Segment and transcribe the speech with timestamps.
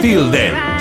[0.00, 0.75] Feel Them.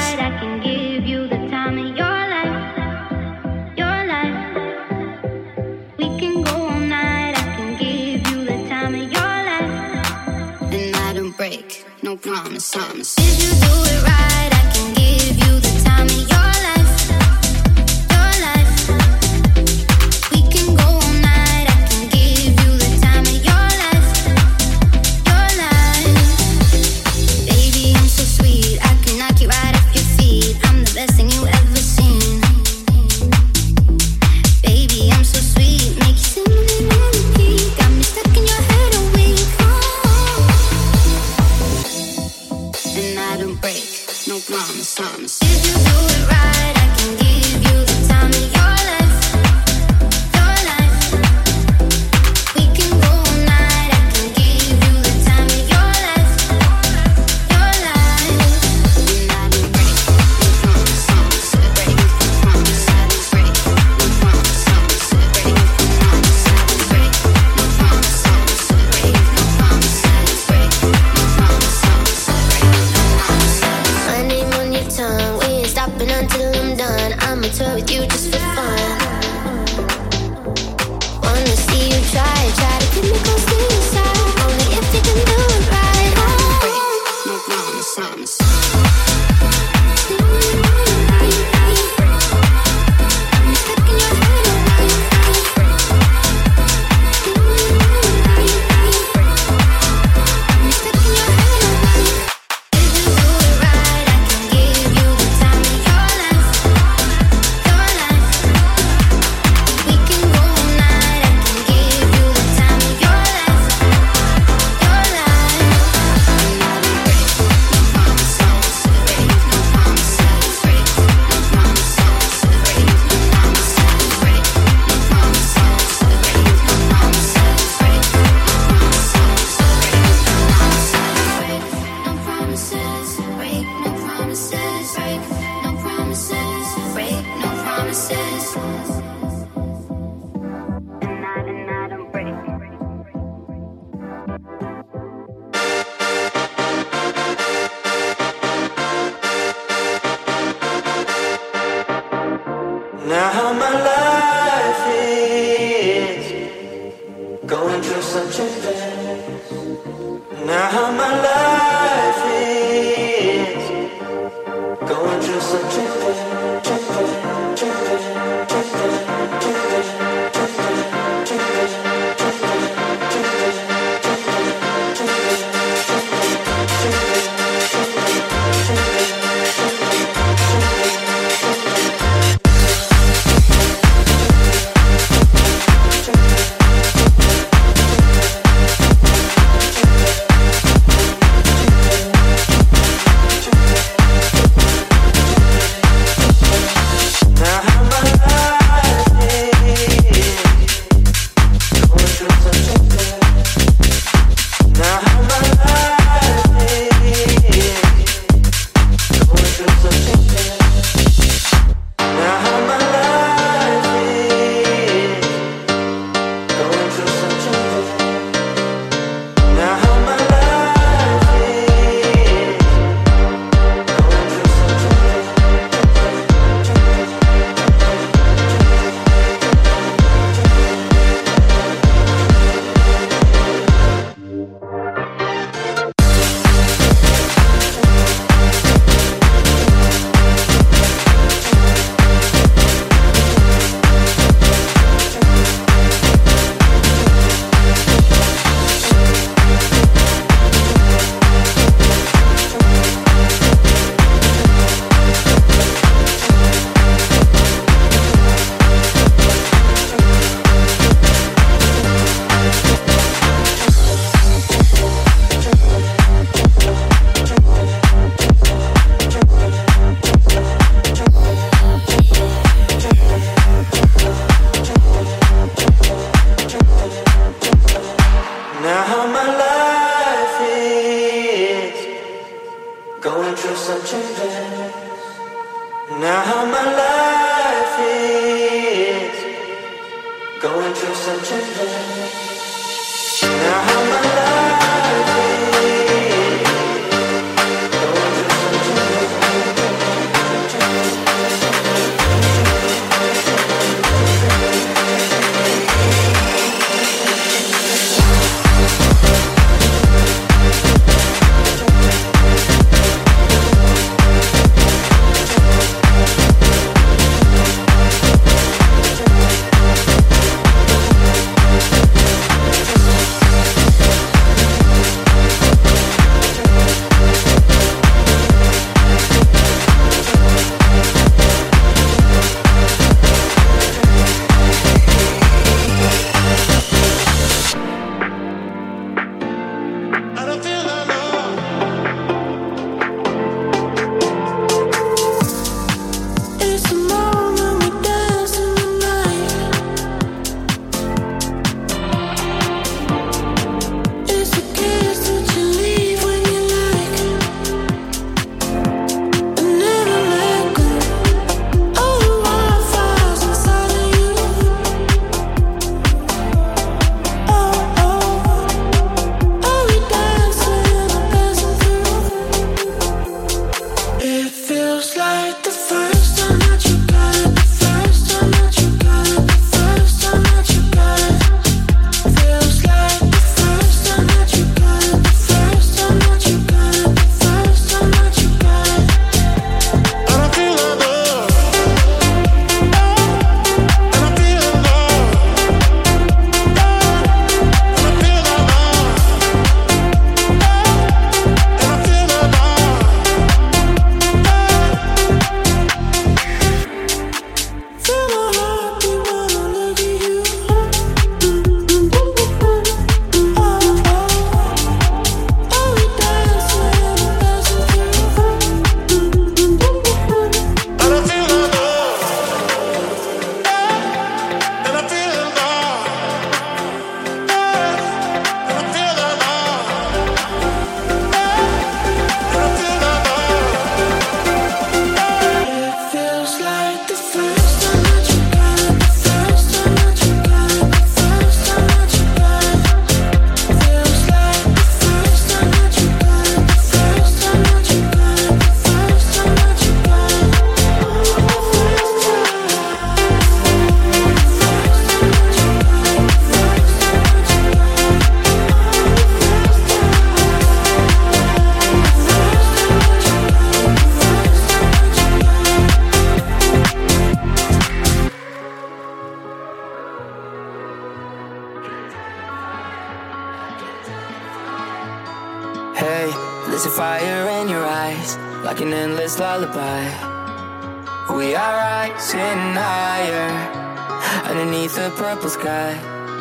[484.85, 485.73] the purple sky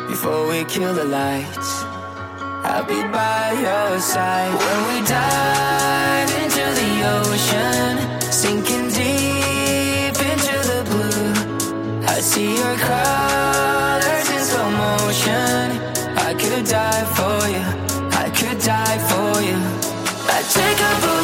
[0.07, 1.69] before we kill the lights.
[2.65, 7.93] I'll be by your side when we dive into the ocean,
[8.31, 12.05] sinking deep into the blue.
[12.07, 15.65] I see your colors in slow motion.
[16.27, 17.65] I could die for you.
[18.23, 19.59] I could die for you.
[20.37, 21.14] I take a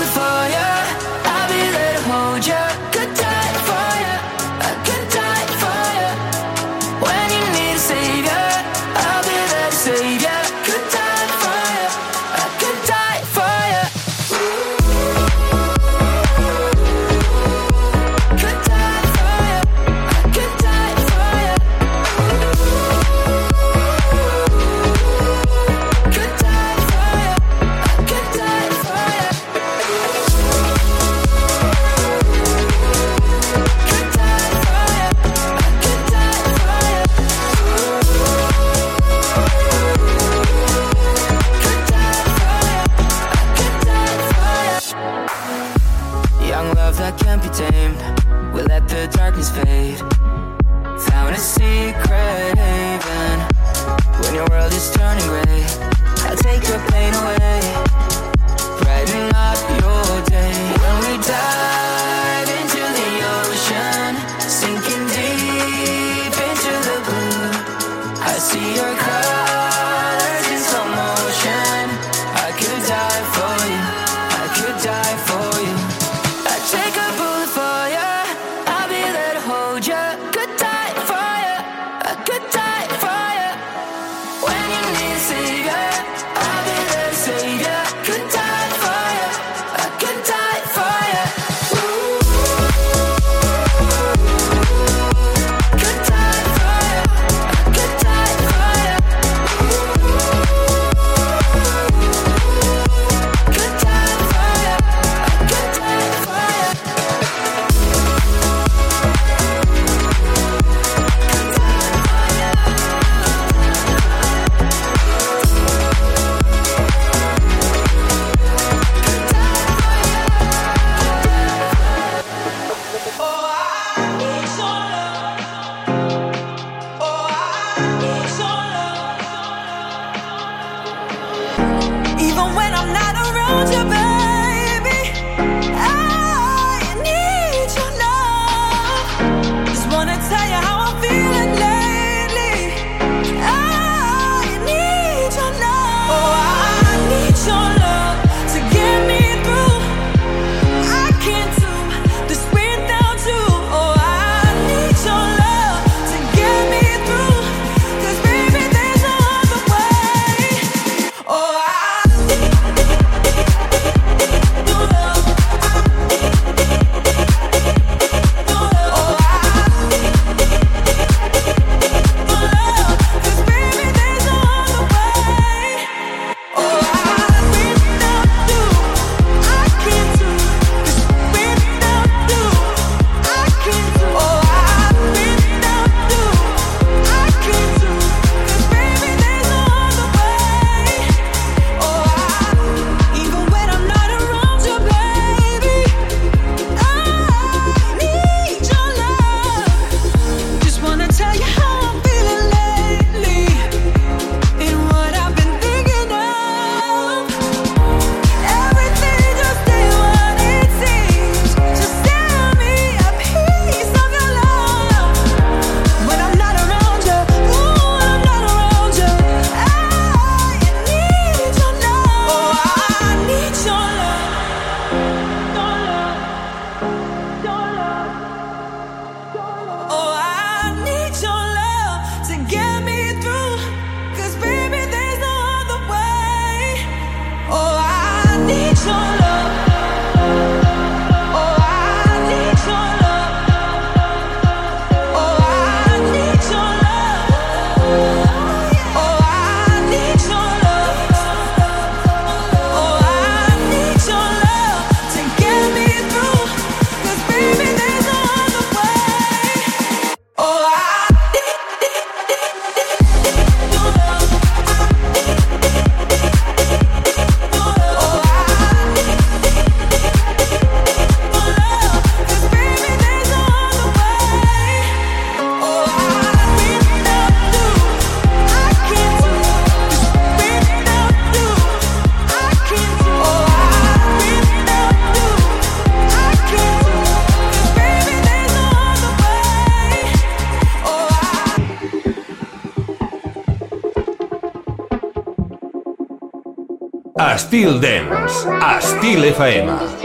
[297.30, 300.01] Estil Dance, Estil FM.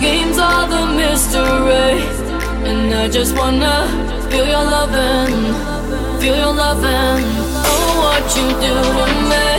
[0.00, 2.02] games are the mystery.
[2.68, 3.88] And I just wanna
[4.30, 5.34] feel your loving,
[6.20, 7.24] feel your loving.
[7.66, 9.50] Oh, what you do to me.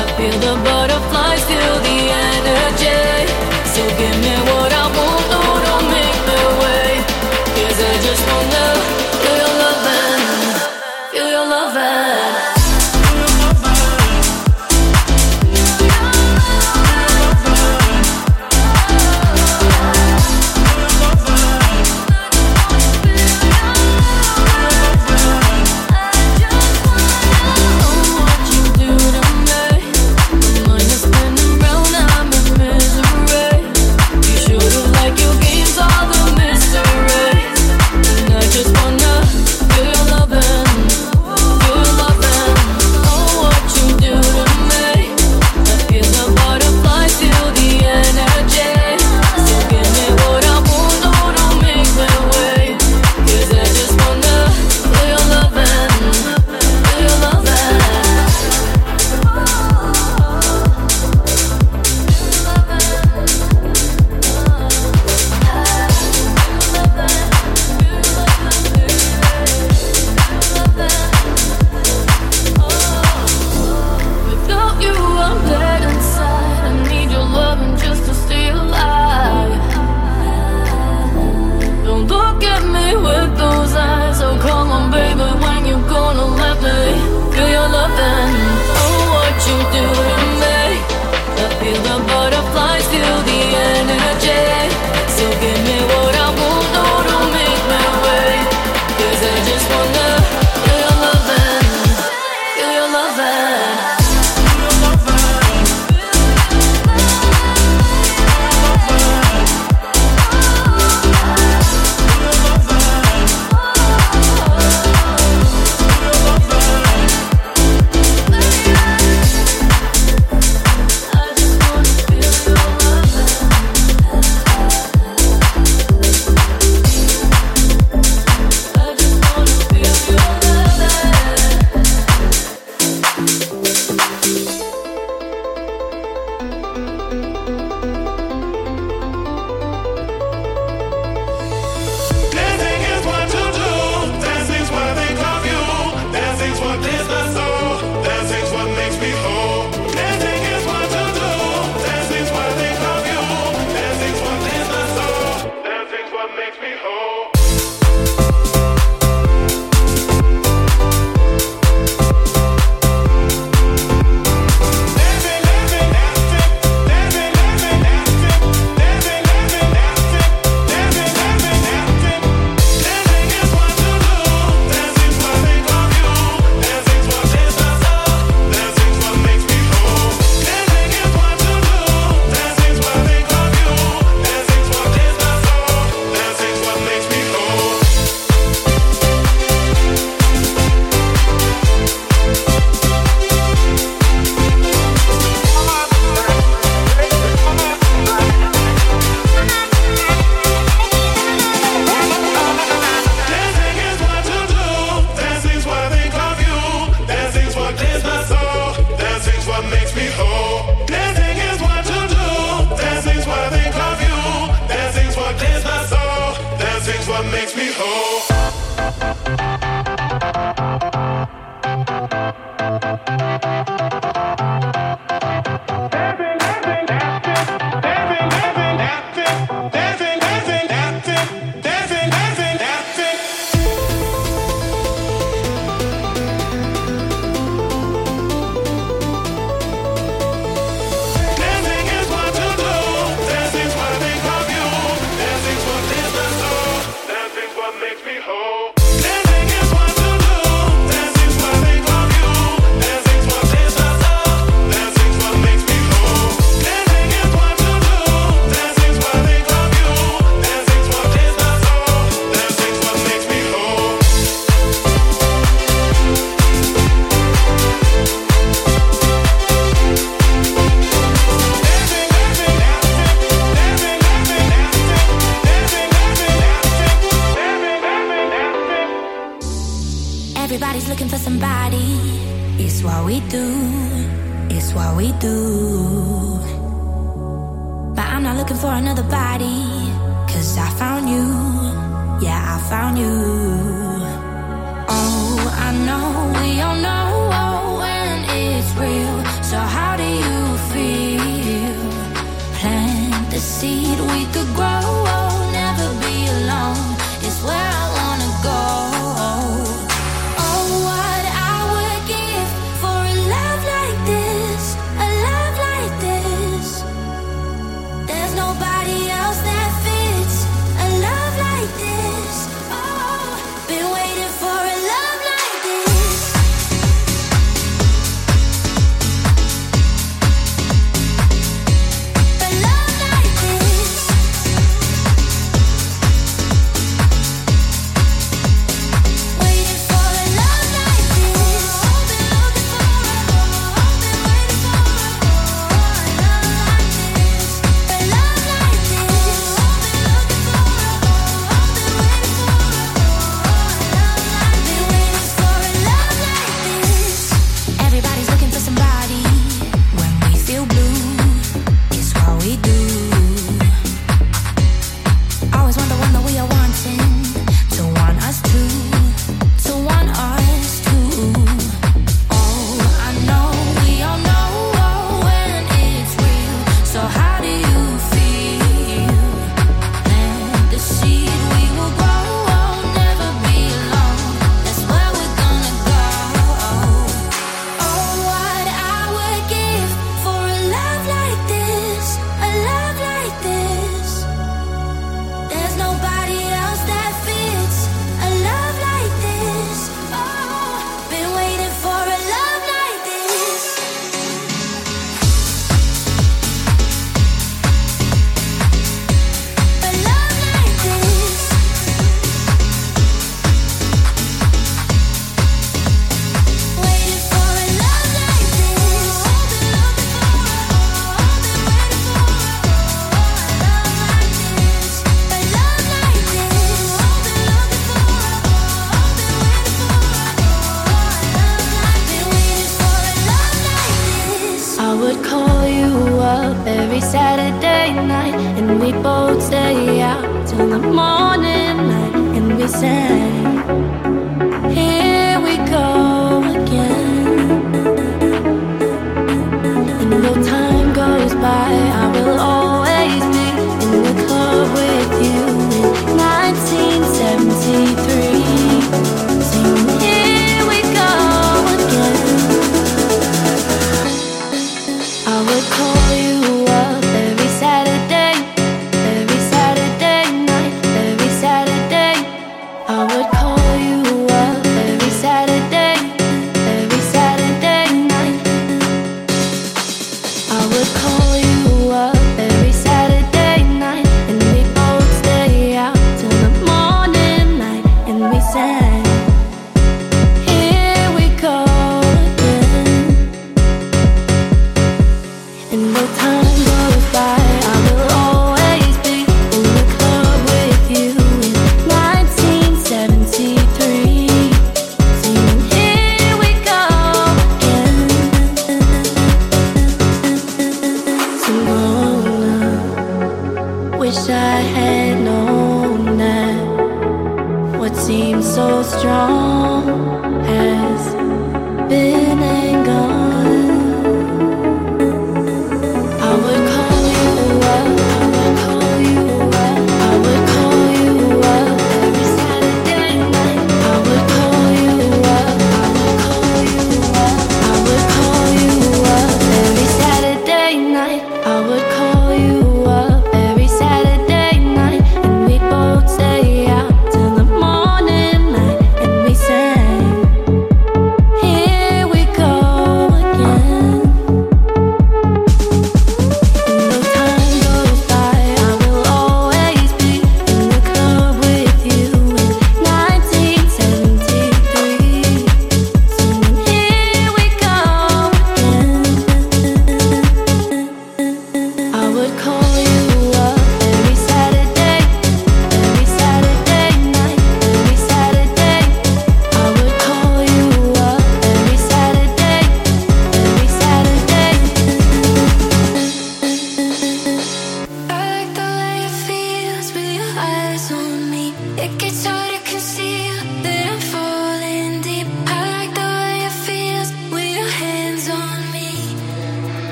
[0.00, 3.02] I feel the butterflies, feel the energy.
[3.72, 7.02] So give me what I want, oh, don't make the wait.
[7.56, 8.99] Cause I just wanna.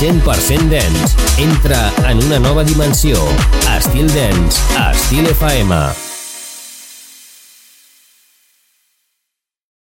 [0.00, 1.16] 100% dance.
[1.38, 3.16] Entra en una nova dimensió.
[3.76, 6.03] Estil dance a Estil FM.